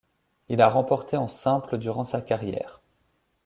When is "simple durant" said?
1.27-2.05